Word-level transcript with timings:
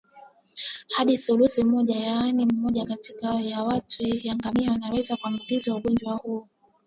Hadi 0.95 1.17
thuluthi 1.17 1.63
moja 1.63 1.95
yaani 1.95 2.45
mmoja 2.45 2.85
kati 2.85 3.13
ya 3.51 3.63
watatu 3.63 4.03
ya 4.27 4.35
ngamia 4.35 4.71
wanaweza 4.71 5.17
kuambukizwa 5.17 5.77
ugonjwa 5.77 6.15
huu 6.15 6.47